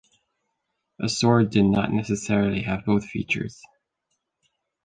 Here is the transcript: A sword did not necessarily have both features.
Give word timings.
A 0.99 1.07
sword 1.07 1.51
did 1.51 1.65
not 1.65 1.93
necessarily 1.93 2.63
have 2.63 2.85
both 2.85 3.05
features. 3.05 3.61